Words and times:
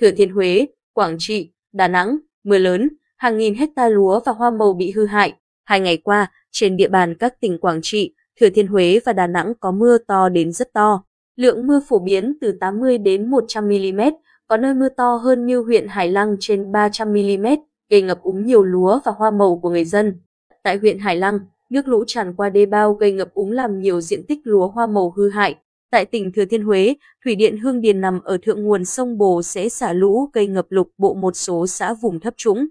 Thừa 0.00 0.10
Thiên 0.10 0.32
Huế, 0.32 0.66
Quảng 0.92 1.16
Trị, 1.18 1.50
Đà 1.72 1.88
Nẵng, 1.88 2.18
mưa 2.44 2.58
lớn, 2.58 2.88
hàng 3.16 3.38
nghìn 3.38 3.54
hecta 3.54 3.88
lúa 3.88 4.20
và 4.26 4.32
hoa 4.32 4.50
màu 4.50 4.72
bị 4.74 4.90
hư 4.90 5.06
hại. 5.06 5.32
Hai 5.64 5.80
ngày 5.80 5.96
qua, 5.96 6.32
trên 6.50 6.76
địa 6.76 6.88
bàn 6.88 7.14
các 7.14 7.40
tỉnh 7.40 7.58
Quảng 7.58 7.80
Trị, 7.82 8.14
Thừa 8.40 8.48
Thiên 8.50 8.66
Huế 8.66 9.00
và 9.06 9.12
Đà 9.12 9.26
Nẵng 9.26 9.52
có 9.60 9.70
mưa 9.70 9.98
to 9.98 10.28
đến 10.28 10.52
rất 10.52 10.72
to. 10.72 11.04
Lượng 11.36 11.66
mưa 11.66 11.80
phổ 11.88 11.98
biến 11.98 12.38
từ 12.40 12.52
80 12.60 12.98
đến 12.98 13.30
100 13.30 13.68
mm, 13.68 14.00
có 14.46 14.56
nơi 14.56 14.74
mưa 14.74 14.88
to 14.88 15.16
hơn 15.16 15.46
như 15.46 15.60
huyện 15.60 15.86
Hải 15.88 16.08
Lăng 16.08 16.36
trên 16.40 16.72
300 16.72 17.12
mm, 17.12 17.46
gây 17.90 18.02
ngập 18.02 18.22
úng 18.22 18.46
nhiều 18.46 18.62
lúa 18.62 19.00
và 19.04 19.12
hoa 19.12 19.30
màu 19.30 19.58
của 19.62 19.70
người 19.70 19.84
dân. 19.84 20.20
Tại 20.62 20.76
huyện 20.76 20.98
Hải 20.98 21.16
Lăng, 21.16 21.38
nước 21.70 21.88
lũ 21.88 22.04
tràn 22.06 22.34
qua 22.34 22.50
đê 22.50 22.66
bao 22.66 22.94
gây 22.94 23.12
ngập 23.12 23.34
úng 23.34 23.52
làm 23.52 23.80
nhiều 23.80 24.00
diện 24.00 24.26
tích 24.28 24.38
lúa 24.44 24.68
hoa 24.68 24.86
màu 24.86 25.10
hư 25.16 25.30
hại. 25.30 25.56
Tại 25.90 26.04
tỉnh 26.04 26.32
Thừa 26.32 26.44
Thiên 26.44 26.62
Huế, 26.62 26.94
thủy 27.24 27.34
điện 27.34 27.58
Hương 27.58 27.80
Điền 27.80 28.00
nằm 28.00 28.20
ở 28.20 28.38
thượng 28.42 28.62
nguồn 28.62 28.84
sông 28.84 29.18
Bồ 29.18 29.42
sẽ 29.42 29.68
xả 29.68 29.92
lũ 29.92 30.30
gây 30.32 30.46
ngập 30.46 30.66
lục 30.68 30.90
bộ 30.98 31.14
một 31.14 31.36
số 31.36 31.66
xã 31.66 31.94
vùng 31.94 32.20
thấp 32.20 32.34
trũng. 32.36 32.66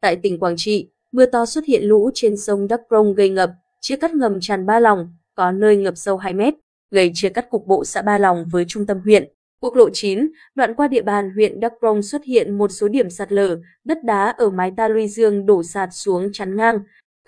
Tại 0.00 0.16
tỉnh 0.16 0.38
Quảng 0.38 0.54
Trị, 0.56 0.90
mưa 1.12 1.26
to 1.26 1.46
xuất 1.46 1.64
hiện 1.64 1.84
lũ 1.84 2.10
trên 2.14 2.36
sông 2.36 2.68
Đắk 2.68 2.80
Rông 2.90 3.14
gây 3.14 3.28
ngập, 3.28 3.50
chia 3.80 3.96
cắt 3.96 4.14
ngầm 4.14 4.40
tràn 4.40 4.66
Ba 4.66 4.80
Lòng, 4.80 5.14
có 5.34 5.52
nơi 5.52 5.76
ngập 5.76 5.94
sâu 5.96 6.16
2 6.16 6.34
mét, 6.34 6.54
gây 6.90 7.10
chia 7.14 7.28
cắt 7.28 7.50
cục 7.50 7.66
bộ 7.66 7.84
xã 7.84 8.02
Ba 8.02 8.18
Lòng 8.18 8.44
với 8.52 8.64
trung 8.68 8.86
tâm 8.86 9.00
huyện. 9.04 9.28
Quốc 9.60 9.76
lộ 9.76 9.90
9, 9.92 10.28
đoạn 10.54 10.74
qua 10.74 10.88
địa 10.88 11.02
bàn 11.02 11.30
huyện 11.34 11.60
Đắk 11.60 11.72
Rông 11.82 12.02
xuất 12.02 12.24
hiện 12.24 12.58
một 12.58 12.68
số 12.68 12.88
điểm 12.88 13.10
sạt 13.10 13.32
lở, 13.32 13.58
đất 13.84 14.04
đá 14.04 14.34
ở 14.38 14.50
mái 14.50 14.72
ta 14.76 14.88
luy 14.88 15.08
dương 15.08 15.46
đổ 15.46 15.62
sạt 15.62 15.88
xuống 15.92 16.30
chắn 16.32 16.56
ngang, 16.56 16.78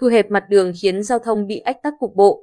thu 0.01 0.07
hẹp 0.07 0.31
mặt 0.31 0.45
đường 0.49 0.73
khiến 0.83 1.03
giao 1.03 1.19
thông 1.19 1.47
bị 1.47 1.59
ách 1.59 1.83
tắc 1.83 1.95
cục 1.99 2.15
bộ. 2.17 2.43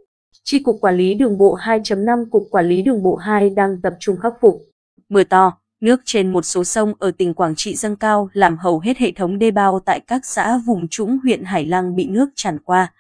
Chi 0.52 0.60
cục 0.60 0.78
quản 0.82 0.98
lý 0.98 1.14
đường 1.14 1.38
bộ 1.38 1.58
2.5 1.58 2.30
Cục 2.30 2.48
Quản 2.52 2.68
lý 2.68 2.82
đường 2.82 3.04
bộ 3.04 3.16
2 3.16 3.50
đang 3.50 3.82
tập 3.82 3.94
trung 4.00 4.18
khắc 4.18 4.34
phục. 4.42 4.62
Mưa 5.10 5.24
to, 5.24 5.58
nước 5.82 6.02
trên 6.06 6.32
một 6.32 6.46
số 6.46 6.64
sông 6.64 6.94
ở 7.00 7.12
tỉnh 7.12 7.34
Quảng 7.34 7.56
Trị 7.56 7.76
dâng 7.76 7.96
cao 7.96 8.30
làm 8.34 8.58
hầu 8.58 8.80
hết 8.80 8.98
hệ 8.98 9.12
thống 9.12 9.40
đê 9.40 9.52
bao 9.52 9.80
tại 9.80 10.00
các 10.00 10.26
xã 10.26 10.58
vùng 10.66 10.88
trũng 10.88 11.20
huyện 11.24 11.44
Hải 11.44 11.66
Lăng 11.66 11.96
bị 11.96 12.08
nước 12.08 12.30
tràn 12.36 12.60
qua, 12.60 12.94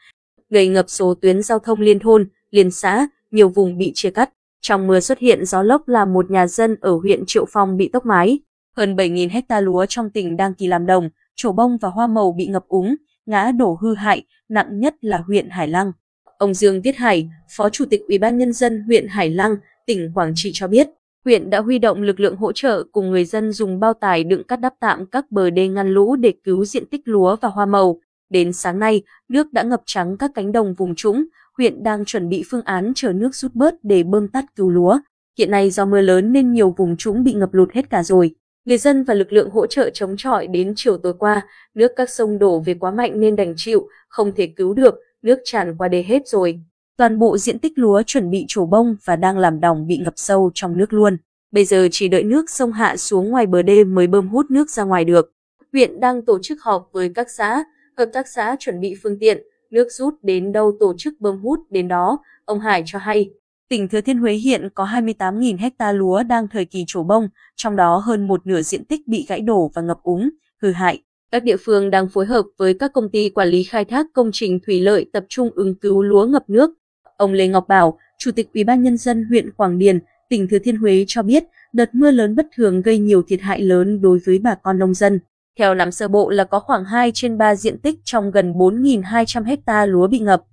gây 0.49 0.67
ngập 0.67 0.85
số 0.87 1.13
tuyến 1.13 1.43
giao 1.43 1.59
thông 1.59 1.79
liên 1.79 1.99
thôn, 1.99 2.29
liên 2.51 2.71
xã, 2.71 3.07
nhiều 3.31 3.49
vùng 3.49 3.77
bị 3.77 3.91
chia 3.95 4.11
cắt. 4.11 4.29
Trong 4.61 4.87
mưa 4.87 4.99
xuất 4.99 5.19
hiện 5.19 5.45
gió 5.45 5.63
lốc 5.63 5.87
làm 5.87 6.13
một 6.13 6.31
nhà 6.31 6.47
dân 6.47 6.75
ở 6.81 6.97
huyện 6.97 7.23
Triệu 7.27 7.45
Phong 7.49 7.77
bị 7.77 7.89
tốc 7.93 8.05
mái. 8.05 8.39
Hơn 8.77 8.95
7.000 8.95 9.29
hecta 9.29 9.61
lúa 9.61 9.85
trong 9.85 10.09
tỉnh 10.09 10.37
đang 10.37 10.53
kỳ 10.53 10.67
làm 10.67 10.85
đồng, 10.85 11.09
trổ 11.35 11.51
bông 11.51 11.77
và 11.77 11.89
hoa 11.89 12.07
màu 12.07 12.31
bị 12.31 12.47
ngập 12.47 12.67
úng, 12.67 12.95
ngã 13.25 13.51
đổ 13.51 13.77
hư 13.81 13.95
hại, 13.95 14.23
nặng 14.49 14.79
nhất 14.79 14.95
là 15.01 15.17
huyện 15.17 15.49
Hải 15.49 15.67
Lăng. 15.67 15.91
Ông 16.39 16.53
Dương 16.53 16.81
Viết 16.81 16.97
Hải, 16.97 17.29
Phó 17.49 17.69
Chủ 17.69 17.85
tịch 17.85 18.01
Ủy 18.07 18.17
ban 18.17 18.37
Nhân 18.37 18.53
dân 18.53 18.83
huyện 18.87 19.07
Hải 19.07 19.29
Lăng, 19.29 19.55
tỉnh 19.85 20.11
Quảng 20.15 20.31
Trị 20.35 20.51
cho 20.53 20.67
biết, 20.67 20.87
huyện 21.25 21.49
đã 21.49 21.59
huy 21.59 21.79
động 21.79 22.01
lực 22.01 22.19
lượng 22.19 22.35
hỗ 22.35 22.51
trợ 22.51 22.83
cùng 22.91 23.11
người 23.11 23.25
dân 23.25 23.51
dùng 23.51 23.79
bao 23.79 23.93
tải 23.93 24.23
đựng 24.23 24.43
cắt 24.43 24.59
đắp 24.59 24.73
tạm 24.79 25.05
các 25.05 25.31
bờ 25.31 25.49
đê 25.49 25.67
ngăn 25.67 25.89
lũ 25.89 26.15
để 26.15 26.33
cứu 26.43 26.65
diện 26.65 26.85
tích 26.85 27.01
lúa 27.05 27.35
và 27.41 27.49
hoa 27.49 27.65
màu. 27.65 27.99
Đến 28.29 28.53
sáng 28.53 28.79
nay, 28.79 29.03
nước 29.29 29.53
đã 29.53 29.63
ngập 29.63 29.81
trắng 29.85 30.17
các 30.17 30.31
cánh 30.35 30.51
đồng 30.51 30.73
vùng 30.73 30.95
trũng, 30.95 31.25
huyện 31.57 31.83
đang 31.83 32.05
chuẩn 32.05 32.29
bị 32.29 32.43
phương 32.49 32.61
án 32.61 32.91
chờ 32.95 33.13
nước 33.13 33.35
rút 33.35 33.55
bớt 33.55 33.75
để 33.83 34.03
bơm 34.03 34.27
tắt 34.27 34.45
cứu 34.55 34.69
lúa. 34.69 34.99
Hiện 35.37 35.51
nay 35.51 35.69
do 35.69 35.85
mưa 35.85 36.01
lớn 36.01 36.33
nên 36.33 36.53
nhiều 36.53 36.73
vùng 36.77 36.97
trũng 36.97 37.23
bị 37.23 37.33
ngập 37.33 37.53
lụt 37.53 37.71
hết 37.71 37.89
cả 37.89 38.03
rồi. 38.03 38.35
Người 38.65 38.77
dân 38.77 39.03
và 39.03 39.13
lực 39.13 39.33
lượng 39.33 39.49
hỗ 39.49 39.67
trợ 39.67 39.89
chống 39.93 40.15
chọi 40.17 40.47
đến 40.47 40.73
chiều 40.75 40.97
tối 40.97 41.13
qua, 41.19 41.41
nước 41.73 41.91
các 41.95 42.09
sông 42.09 42.39
đổ 42.39 42.59
về 42.59 42.73
quá 42.73 42.91
mạnh 42.91 43.19
nên 43.19 43.35
đành 43.35 43.53
chịu, 43.57 43.87
không 44.09 44.31
thể 44.35 44.47
cứu 44.47 44.73
được, 44.73 44.95
nước 45.21 45.39
tràn 45.43 45.77
qua 45.77 45.87
đê 45.87 46.03
hết 46.03 46.27
rồi. 46.27 46.59
Toàn 46.97 47.19
bộ 47.19 47.37
diện 47.37 47.59
tích 47.59 47.73
lúa 47.75 48.01
chuẩn 48.05 48.29
bị 48.29 48.45
trổ 48.47 48.65
bông 48.65 48.95
và 49.05 49.15
đang 49.15 49.37
làm 49.37 49.59
đồng 49.59 49.87
bị 49.87 49.97
ngập 49.97 50.13
sâu 50.15 50.51
trong 50.53 50.77
nước 50.77 50.93
luôn. 50.93 51.17
Bây 51.51 51.65
giờ 51.65 51.87
chỉ 51.91 52.07
đợi 52.07 52.23
nước 52.23 52.49
sông 52.49 52.71
hạ 52.71 52.97
xuống 52.97 53.29
ngoài 53.29 53.45
bờ 53.45 53.61
đê 53.61 53.83
mới 53.83 54.07
bơm 54.07 54.27
hút 54.27 54.51
nước 54.51 54.69
ra 54.69 54.83
ngoài 54.83 55.05
được. 55.05 55.33
Huyện 55.73 55.99
đang 55.99 56.25
tổ 56.25 56.39
chức 56.41 56.61
họp 56.61 56.89
với 56.91 57.11
các 57.15 57.29
xã, 57.29 57.63
hợp 57.97 58.09
tác 58.13 58.27
xã 58.27 58.55
chuẩn 58.59 58.79
bị 58.79 58.95
phương 59.03 59.19
tiện, 59.19 59.43
nước 59.71 59.87
rút 59.91 60.13
đến 60.21 60.51
đâu 60.51 60.77
tổ 60.79 60.93
chức 60.97 61.13
bơm 61.19 61.39
hút 61.39 61.59
đến 61.69 61.87
đó, 61.87 62.19
ông 62.45 62.59
Hải 62.59 62.83
cho 62.85 62.99
hay. 62.99 63.29
Tỉnh 63.69 63.89
Thừa 63.89 64.01
Thiên 64.01 64.17
Huế 64.17 64.33
hiện 64.33 64.69
có 64.73 64.85
28.000 64.85 65.57
hecta 65.57 65.91
lúa 65.91 66.23
đang 66.23 66.47
thời 66.47 66.65
kỳ 66.65 66.83
trổ 66.87 67.03
bông, 67.03 67.29
trong 67.55 67.75
đó 67.75 67.97
hơn 67.97 68.27
một 68.27 68.47
nửa 68.47 68.61
diện 68.61 68.85
tích 68.85 69.07
bị 69.07 69.25
gãy 69.29 69.41
đổ 69.41 69.71
và 69.73 69.81
ngập 69.81 70.03
úng, 70.03 70.29
hư 70.61 70.71
hại. 70.71 71.03
Các 71.31 71.43
địa 71.43 71.57
phương 71.57 71.89
đang 71.89 72.09
phối 72.09 72.25
hợp 72.25 72.45
với 72.57 72.73
các 72.73 72.93
công 72.93 73.09
ty 73.09 73.29
quản 73.29 73.47
lý 73.47 73.63
khai 73.63 73.85
thác 73.85 74.05
công 74.13 74.29
trình 74.33 74.59
thủy 74.65 74.81
lợi 74.81 75.05
tập 75.13 75.25
trung 75.29 75.49
ứng 75.55 75.75
cứu 75.75 76.01
lúa 76.01 76.25
ngập 76.25 76.49
nước. 76.49 76.69
Ông 77.17 77.33
Lê 77.33 77.47
Ngọc 77.47 77.67
Bảo, 77.67 77.99
Chủ 78.17 78.31
tịch 78.31 78.47
Ủy 78.53 78.63
ban 78.63 78.83
nhân 78.83 78.97
dân 78.97 79.25
huyện 79.25 79.51
Quảng 79.51 79.79
Điền, 79.79 79.99
tỉnh 80.29 80.47
Thừa 80.47 80.59
Thiên 80.59 80.75
Huế 80.75 81.05
cho 81.07 81.21
biết, 81.21 81.43
đợt 81.73 81.95
mưa 81.95 82.11
lớn 82.11 82.35
bất 82.35 82.47
thường 82.55 82.81
gây 82.81 82.97
nhiều 82.97 83.21
thiệt 83.27 83.41
hại 83.41 83.61
lớn 83.61 84.01
đối 84.01 84.19
với 84.25 84.39
bà 84.39 84.55
con 84.55 84.79
nông 84.79 84.93
dân. 84.93 85.19
Theo 85.59 85.75
nắm 85.75 85.91
sơ 85.91 86.07
bộ 86.07 86.29
là 86.29 86.43
có 86.43 86.59
khoảng 86.59 86.85
2 86.85 87.11
trên 87.13 87.37
3 87.37 87.55
diện 87.55 87.77
tích 87.77 87.99
trong 88.03 88.31
gần 88.31 88.53
4.200 88.53 89.43
hecta 89.43 89.85
lúa 89.85 90.07
bị 90.07 90.19
ngập. 90.19 90.43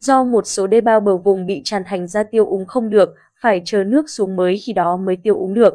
Do 0.00 0.24
một 0.24 0.46
số 0.46 0.66
đê 0.66 0.80
bao 0.80 1.00
bờ 1.00 1.16
vùng 1.16 1.46
bị 1.46 1.60
tràn 1.64 1.82
thành 1.86 2.08
ra 2.08 2.22
tiêu 2.22 2.46
úng 2.46 2.66
không 2.66 2.90
được, 2.90 3.14
phải 3.40 3.62
chờ 3.64 3.84
nước 3.84 4.10
xuống 4.10 4.36
mới 4.36 4.58
khi 4.58 4.72
đó 4.72 4.96
mới 4.96 5.16
tiêu 5.16 5.36
úng 5.36 5.54
được. 5.54 5.74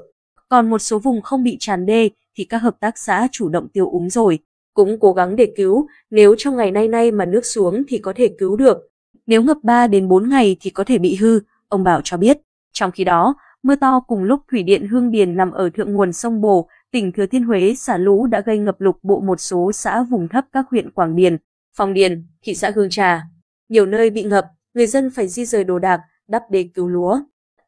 Còn 0.50 0.70
một 0.70 0.80
số 0.80 1.00
vùng 1.00 1.22
không 1.22 1.44
bị 1.44 1.58
tràn 1.59 1.86
đê 1.86 2.09
thì 2.38 2.46
các 2.46 2.58
hợp 2.58 2.80
tác 2.80 2.97
xã 2.97 3.28
chủ 3.31 3.50
động 3.50 3.68
tiêu 3.74 3.90
úng 3.90 4.09
rồi. 4.09 4.40
Cũng 4.79 5.00
cố 5.00 5.13
gắng 5.13 5.35
để 5.35 5.53
cứu, 5.56 5.88
nếu 6.09 6.35
trong 6.38 6.56
ngày 6.56 6.72
nay 6.72 6.88
nay 6.88 7.12
mà 7.12 7.25
nước 7.25 7.45
xuống 7.45 7.84
thì 7.88 7.97
có 7.97 8.13
thể 8.16 8.29
cứu 8.38 8.56
được. 8.56 8.78
Nếu 9.28 9.44
ngập 9.44 9.57
3 9.63 9.88
đến 9.88 10.07
4 10.07 10.29
ngày 10.29 10.57
thì 10.59 10.69
có 10.69 10.84
thể 10.84 10.97
bị 10.97 11.16
hư, 11.16 11.40
ông 11.67 11.84
Bảo 11.84 12.01
cho 12.03 12.17
biết. 12.17 12.38
Trong 12.73 12.91
khi 12.91 13.03
đó, 13.03 13.35
mưa 13.63 13.75
to 13.75 14.00
cùng 14.00 14.23
lúc 14.23 14.40
thủy 14.51 14.63
điện 14.63 14.88
Hương 14.88 15.12
Điền 15.12 15.38
nằm 15.38 15.51
ở 15.51 15.69
thượng 15.69 15.94
nguồn 15.94 16.13
sông 16.13 16.41
Bồ, 16.41 16.67
tỉnh 16.91 17.12
Thừa 17.12 17.25
Thiên 17.25 17.44
Huế 17.44 17.73
xả 17.75 17.97
lũ 17.97 18.28
đã 18.28 18.41
gây 18.41 18.57
ngập 18.57 18.81
lụt 18.81 18.95
bộ 19.03 19.19
một 19.19 19.40
số 19.40 19.72
xã 19.72 20.03
vùng 20.03 20.28
thấp 20.28 20.45
các 20.51 20.66
huyện 20.72 20.91
Quảng 20.91 21.16
Điền, 21.16 21.38
Phong 21.78 21.94
Điền, 21.94 22.28
thị 22.41 22.56
xã 22.56 22.72
Hương 22.75 22.90
Trà. 22.90 23.22
Nhiều 23.69 23.85
nơi 23.85 24.09
bị 24.09 24.23
ngập, 24.23 24.46
người 24.73 24.88
dân 24.88 25.09
phải 25.16 25.28
di 25.28 25.46
rời 25.46 25.63
đồ 25.63 25.79
đạc, 25.79 26.01
đắp 26.28 26.44
đê 26.51 26.69
cứu 26.73 26.88
lúa. 26.88 27.19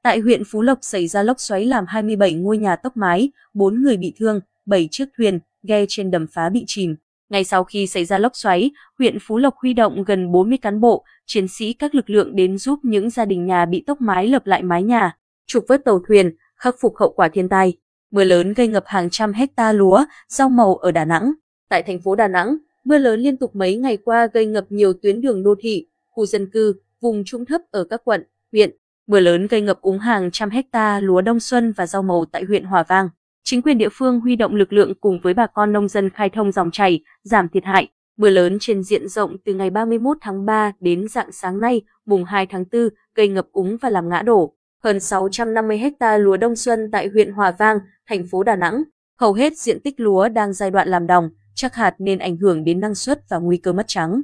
Tại 0.03 0.19
huyện 0.19 0.43
Phú 0.51 0.61
Lộc 0.61 0.77
xảy 0.81 1.07
ra 1.07 1.23
lốc 1.23 1.39
xoáy 1.39 1.65
làm 1.65 1.85
27 1.87 2.33
ngôi 2.33 2.57
nhà 2.57 2.75
tốc 2.75 2.97
mái, 2.97 3.31
4 3.53 3.81
người 3.81 3.97
bị 3.97 4.13
thương, 4.19 4.39
7 4.65 4.87
chiếc 4.91 5.05
thuyền, 5.17 5.39
ghe 5.63 5.85
trên 5.89 6.11
đầm 6.11 6.27
phá 6.27 6.49
bị 6.49 6.63
chìm. 6.67 6.95
Ngay 7.29 7.43
sau 7.43 7.63
khi 7.63 7.87
xảy 7.87 8.05
ra 8.05 8.17
lốc 8.17 8.35
xoáy, 8.35 8.71
huyện 8.99 9.17
Phú 9.21 9.37
Lộc 9.37 9.55
huy 9.57 9.73
động 9.73 10.03
gần 10.03 10.31
40 10.31 10.57
cán 10.57 10.79
bộ, 10.81 11.03
chiến 11.25 11.47
sĩ 11.47 11.73
các 11.73 11.95
lực 11.95 12.09
lượng 12.09 12.35
đến 12.35 12.57
giúp 12.57 12.79
những 12.83 13.09
gia 13.09 13.25
đình 13.25 13.45
nhà 13.45 13.65
bị 13.65 13.83
tốc 13.87 14.01
mái 14.01 14.27
lập 14.27 14.47
lại 14.47 14.63
mái 14.63 14.83
nhà, 14.83 15.17
trục 15.47 15.65
vớt 15.67 15.85
tàu 15.85 15.99
thuyền, 16.07 16.35
khắc 16.55 16.75
phục 16.79 16.93
hậu 16.97 17.13
quả 17.13 17.29
thiên 17.29 17.49
tai. 17.49 17.77
Mưa 18.11 18.23
lớn 18.23 18.53
gây 18.53 18.67
ngập 18.67 18.83
hàng 18.87 19.09
trăm 19.09 19.33
hecta 19.33 19.71
lúa, 19.71 20.05
rau 20.27 20.49
màu 20.49 20.75
ở 20.75 20.91
Đà 20.91 21.05
Nẵng. 21.05 21.31
Tại 21.69 21.83
thành 21.83 22.01
phố 22.01 22.15
Đà 22.15 22.27
Nẵng, 22.27 22.57
mưa 22.83 22.97
lớn 22.97 23.19
liên 23.19 23.37
tục 23.37 23.55
mấy 23.55 23.75
ngày 23.75 23.97
qua 23.97 24.27
gây 24.33 24.45
ngập 24.45 24.65
nhiều 24.69 24.93
tuyến 24.93 25.21
đường 25.21 25.43
đô 25.43 25.55
thị, 25.59 25.87
khu 26.09 26.25
dân 26.25 26.49
cư, 26.51 26.75
vùng 27.01 27.23
trũng 27.25 27.45
thấp 27.45 27.61
ở 27.71 27.83
các 27.83 28.01
quận, 28.03 28.23
huyện. 28.51 28.71
Mưa 29.07 29.19
lớn 29.19 29.47
gây 29.47 29.61
ngập 29.61 29.81
úng 29.81 29.99
hàng 29.99 30.29
trăm 30.31 30.49
hecta 30.49 30.99
lúa 30.99 31.21
đông 31.21 31.39
xuân 31.39 31.71
và 31.71 31.87
rau 31.87 32.03
màu 32.03 32.25
tại 32.25 32.43
huyện 32.43 32.63
Hòa 32.63 32.83
Vang. 32.83 33.09
Chính 33.43 33.61
quyền 33.61 33.77
địa 33.77 33.89
phương 33.91 34.19
huy 34.19 34.35
động 34.35 34.55
lực 34.55 34.73
lượng 34.73 34.93
cùng 35.01 35.19
với 35.23 35.33
bà 35.33 35.47
con 35.47 35.73
nông 35.73 35.87
dân 35.87 36.09
khai 36.09 36.29
thông 36.29 36.51
dòng 36.51 36.71
chảy, 36.71 36.99
giảm 37.23 37.49
thiệt 37.49 37.63
hại. 37.63 37.87
Mưa 38.17 38.29
lớn 38.29 38.57
trên 38.59 38.83
diện 38.83 39.07
rộng 39.07 39.37
từ 39.45 39.53
ngày 39.53 39.69
31 39.69 40.17
tháng 40.21 40.45
3 40.45 40.71
đến 40.79 41.07
dạng 41.07 41.31
sáng 41.31 41.59
nay, 41.59 41.81
mùng 42.05 42.23
2 42.23 42.45
tháng 42.45 42.65
4, 42.71 42.89
gây 43.15 43.27
ngập 43.27 43.47
úng 43.51 43.77
và 43.81 43.89
làm 43.89 44.09
ngã 44.09 44.21
đổ. 44.21 44.53
Hơn 44.83 44.99
650 44.99 45.77
hecta 45.77 46.17
lúa 46.17 46.37
đông 46.37 46.55
xuân 46.55 46.91
tại 46.91 47.07
huyện 47.07 47.31
Hòa 47.31 47.51
Vang, 47.59 47.79
thành 48.07 48.27
phố 48.31 48.43
Đà 48.43 48.55
Nẵng. 48.55 48.83
Hầu 49.19 49.33
hết 49.33 49.57
diện 49.57 49.79
tích 49.79 49.99
lúa 49.99 50.29
đang 50.29 50.53
giai 50.53 50.71
đoạn 50.71 50.87
làm 50.87 51.07
đồng, 51.07 51.29
chắc 51.55 51.75
hạt 51.75 51.95
nên 51.99 52.19
ảnh 52.19 52.37
hưởng 52.37 52.63
đến 52.63 52.79
năng 52.79 52.95
suất 52.95 53.29
và 53.29 53.37
nguy 53.37 53.57
cơ 53.57 53.73
mất 53.73 53.87
trắng. 53.87 54.21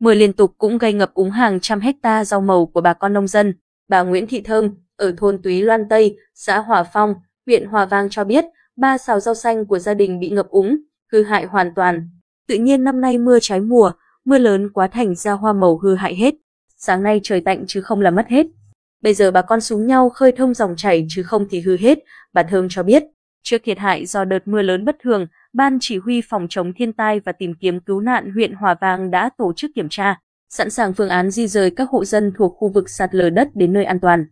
Mưa 0.00 0.14
liên 0.14 0.32
tục 0.32 0.54
cũng 0.58 0.78
gây 0.78 0.92
ngập 0.92 1.14
úng 1.14 1.30
hàng 1.30 1.60
trăm 1.60 1.80
hecta 1.80 2.24
rau 2.24 2.40
màu 2.40 2.66
của 2.66 2.80
bà 2.80 2.94
con 2.94 3.12
nông 3.12 3.26
dân. 3.26 3.54
Bà 3.88 4.02
Nguyễn 4.02 4.26
Thị 4.26 4.40
Thơm, 4.40 4.70
ở 4.96 5.14
thôn 5.16 5.42
Túy 5.42 5.62
Loan 5.62 5.88
Tây, 5.88 6.16
xã 6.34 6.58
Hòa 6.58 6.84
Phong, 6.92 7.14
huyện 7.46 7.66
Hòa 7.66 7.86
Vang 7.86 8.08
cho 8.10 8.24
biết, 8.24 8.44
ba 8.76 8.98
xào 8.98 9.20
rau 9.20 9.34
xanh 9.34 9.66
của 9.66 9.78
gia 9.78 9.94
đình 9.94 10.20
bị 10.20 10.30
ngập 10.30 10.48
úng, 10.48 10.76
hư 11.12 11.22
hại 11.22 11.44
hoàn 11.44 11.74
toàn. 11.74 12.08
Tự 12.48 12.54
nhiên 12.54 12.84
năm 12.84 13.00
nay 13.00 13.18
mưa 13.18 13.38
trái 13.40 13.60
mùa, 13.60 13.92
mưa 14.24 14.38
lớn 14.38 14.70
quá 14.72 14.86
thành 14.86 15.14
ra 15.14 15.32
hoa 15.32 15.52
màu 15.52 15.78
hư 15.78 15.94
hại 15.94 16.14
hết. 16.14 16.34
Sáng 16.76 17.02
nay 17.02 17.20
trời 17.22 17.40
tạnh 17.40 17.64
chứ 17.66 17.80
không 17.80 18.00
là 18.00 18.10
mất 18.10 18.26
hết. 18.28 18.46
Bây 19.02 19.14
giờ 19.14 19.30
bà 19.30 19.42
con 19.42 19.60
xuống 19.60 19.86
nhau 19.86 20.10
khơi 20.10 20.32
thông 20.32 20.54
dòng 20.54 20.76
chảy 20.76 21.06
chứ 21.08 21.22
không 21.22 21.46
thì 21.50 21.60
hư 21.60 21.76
hết, 21.76 21.98
bà 22.32 22.42
Thơm 22.42 22.66
cho 22.70 22.82
biết. 22.82 23.02
Trước 23.42 23.58
thiệt 23.64 23.78
hại 23.78 24.06
do 24.06 24.24
đợt 24.24 24.48
mưa 24.48 24.62
lớn 24.62 24.84
bất 24.84 24.96
thường, 25.02 25.26
Ban 25.52 25.78
Chỉ 25.80 25.98
huy 25.98 26.20
Phòng 26.28 26.46
chống 26.50 26.72
thiên 26.76 26.92
tai 26.92 27.20
và 27.20 27.32
tìm 27.32 27.54
kiếm 27.60 27.80
cứu 27.80 28.00
nạn 28.00 28.30
huyện 28.32 28.52
Hòa 28.52 28.76
Vang 28.80 29.10
đã 29.10 29.30
tổ 29.38 29.52
chức 29.56 29.70
kiểm 29.74 29.88
tra, 29.90 30.20
sẵn 30.48 30.70
sàng 30.70 30.92
phương 30.92 31.08
án 31.08 31.30
di 31.30 31.46
rời 31.46 31.70
các 31.70 31.88
hộ 31.90 32.04
dân 32.04 32.32
thuộc 32.36 32.54
khu 32.56 32.68
vực 32.68 32.90
sạt 32.90 33.14
lở 33.14 33.30
đất 33.30 33.48
đến 33.54 33.72
nơi 33.72 33.84
an 33.84 34.00
toàn. 34.00 34.26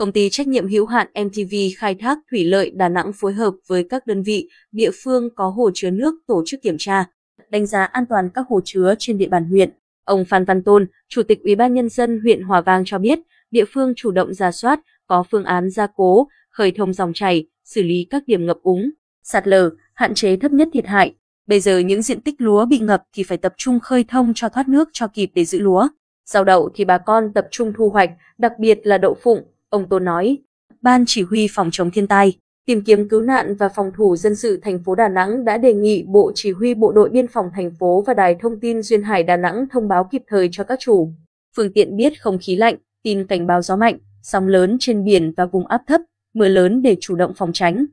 Công 0.00 0.12
ty 0.12 0.28
trách 0.30 0.48
nhiệm 0.48 0.68
hữu 0.68 0.86
hạn 0.86 1.06
MTV 1.24 1.54
khai 1.78 1.94
thác 1.94 2.18
thủy 2.30 2.44
lợi 2.44 2.70
Đà 2.70 2.88
Nẵng 2.88 3.12
phối 3.12 3.32
hợp 3.32 3.54
với 3.66 3.86
các 3.90 4.06
đơn 4.06 4.22
vị, 4.22 4.48
địa 4.72 4.90
phương 5.04 5.28
có 5.34 5.48
hồ 5.48 5.70
chứa 5.74 5.90
nước 5.90 6.14
tổ 6.26 6.42
chức 6.46 6.62
kiểm 6.62 6.76
tra, 6.78 7.04
đánh 7.50 7.66
giá 7.66 7.84
an 7.84 8.04
toàn 8.08 8.30
các 8.34 8.46
hồ 8.48 8.60
chứa 8.64 8.94
trên 8.98 9.18
địa 9.18 9.28
bàn 9.28 9.44
huyện. 9.44 9.70
Ông 10.04 10.24
Phan 10.24 10.44
Văn 10.44 10.62
Tôn, 10.62 10.86
Chủ 11.08 11.22
tịch 11.22 11.42
Ủy 11.42 11.54
ban 11.54 11.74
nhân 11.74 11.88
dân 11.88 12.20
huyện 12.20 12.42
Hòa 12.42 12.60
Vang 12.60 12.82
cho 12.86 12.98
biết, 12.98 13.18
địa 13.50 13.64
phương 13.64 13.92
chủ 13.96 14.10
động 14.10 14.34
ra 14.34 14.52
soát, 14.52 14.80
có 15.06 15.24
phương 15.30 15.44
án 15.44 15.70
gia 15.70 15.86
cố, 15.86 16.28
khởi 16.50 16.70
thông 16.70 16.92
dòng 16.92 17.12
chảy, 17.12 17.46
xử 17.64 17.82
lý 17.82 18.06
các 18.10 18.22
điểm 18.26 18.46
ngập 18.46 18.58
úng. 18.62 18.90
sạt 19.22 19.48
lở, 19.48 19.70
hạn 19.94 20.14
chế 20.14 20.36
thấp 20.36 20.52
nhất 20.52 20.68
thiệt 20.72 20.86
hại. 20.86 21.14
Bây 21.46 21.60
giờ 21.60 21.78
những 21.78 22.02
diện 22.02 22.20
tích 22.20 22.34
lúa 22.38 22.66
bị 22.66 22.78
ngập 22.78 23.02
thì 23.12 23.22
phải 23.22 23.38
tập 23.38 23.54
trung 23.56 23.80
khơi 23.80 24.04
thông 24.04 24.32
cho 24.34 24.48
thoát 24.48 24.68
nước 24.68 24.88
cho 24.92 25.06
kịp 25.06 25.30
để 25.34 25.44
giữ 25.44 25.58
lúa. 25.58 25.88
Rau 26.24 26.44
đậu 26.44 26.70
thì 26.74 26.84
bà 26.84 26.98
con 26.98 27.32
tập 27.34 27.48
trung 27.50 27.72
thu 27.76 27.90
hoạch, 27.90 28.10
đặc 28.38 28.52
biệt 28.58 28.80
là 28.82 28.98
đậu 28.98 29.16
phụng, 29.22 29.42
ông 29.70 29.88
Tô 29.88 29.98
nói. 29.98 30.38
Ban 30.82 31.04
chỉ 31.06 31.22
huy 31.22 31.48
phòng 31.50 31.68
chống 31.72 31.90
thiên 31.90 32.06
tai, 32.06 32.38
tìm 32.66 32.82
kiếm 32.84 33.08
cứu 33.08 33.22
nạn 33.22 33.54
và 33.54 33.68
phòng 33.68 33.90
thủ 33.96 34.16
dân 34.16 34.36
sự 34.36 34.60
thành 34.62 34.78
phố 34.84 34.94
Đà 34.94 35.08
Nẵng 35.08 35.44
đã 35.44 35.58
đề 35.58 35.74
nghị 35.74 36.04
Bộ 36.06 36.32
Chỉ 36.34 36.52
huy 36.52 36.74
Bộ 36.74 36.92
đội 36.92 37.08
Biên 37.10 37.28
phòng 37.28 37.50
thành 37.54 37.70
phố 37.78 38.04
và 38.06 38.14
Đài 38.14 38.36
Thông 38.40 38.60
tin 38.60 38.82
Duyên 38.82 39.02
Hải 39.02 39.22
Đà 39.22 39.36
Nẵng 39.36 39.66
thông 39.72 39.88
báo 39.88 40.08
kịp 40.10 40.22
thời 40.26 40.48
cho 40.52 40.64
các 40.64 40.78
chủ 40.80 41.12
phương 41.56 41.72
tiện 41.72 41.96
biết 41.96 42.22
không 42.22 42.38
khí 42.42 42.56
lạnh, 42.56 42.76
tin 43.02 43.26
cảnh 43.26 43.46
báo 43.46 43.62
gió 43.62 43.76
mạnh, 43.76 43.98
sóng 44.22 44.48
lớn 44.48 44.76
trên 44.80 45.04
biển 45.04 45.32
và 45.36 45.46
vùng 45.46 45.66
áp 45.66 45.82
thấp, 45.86 46.00
mưa 46.34 46.48
lớn 46.48 46.82
để 46.82 46.96
chủ 47.00 47.16
động 47.16 47.32
phòng 47.36 47.52
tránh. 47.52 47.86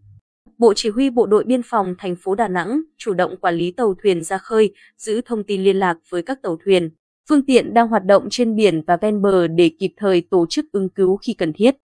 Bộ 0.58 0.74
Chỉ 0.76 0.90
huy 0.90 1.10
Bộ 1.10 1.26
đội 1.26 1.44
Biên 1.44 1.62
phòng 1.66 1.96
thành 1.98 2.16
phố 2.16 2.36
Đà 2.36 2.48
Nẵng 2.48 2.82
chủ 2.98 3.14
động 3.14 3.38
quản 3.38 3.56
lý 3.56 3.72
tàu 3.72 3.96
thuyền 4.04 4.24
ra 4.24 4.38
khơi, 4.38 4.74
giữ 4.98 5.22
thông 5.26 5.44
tin 5.44 5.64
liên 5.64 5.76
lạc 5.76 5.98
với 6.10 6.22
các 6.22 6.42
tàu 6.42 6.58
thuyền, 6.66 6.90
phương 7.30 7.46
tiện 7.46 7.74
đang 7.74 7.88
hoạt 7.88 8.06
động 8.06 8.28
trên 8.30 8.56
biển 8.56 8.82
và 8.88 8.98
ven 8.98 9.22
bờ 9.22 9.48
để 9.48 9.72
kịp 9.80 9.94
thời 9.98 10.22
tổ 10.22 10.46
chức 10.50 10.66
ứng 10.72 10.90
cứu 10.90 11.18
khi 11.18 11.34
cần 11.34 11.54
thiết. 11.54 11.78